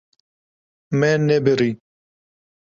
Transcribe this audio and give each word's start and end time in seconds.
Me 0.99 1.09
nebirî. 1.27 1.71